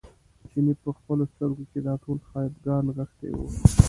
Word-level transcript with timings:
چیني 0.49 0.73
په 0.83 0.89
خپلو 0.97 1.23
سترګو 1.31 1.63
کې 1.71 1.79
دا 1.85 1.93
ټول 2.03 2.17
خپګان 2.25 2.81
نغښتی 2.87 3.29
و. 3.35 3.39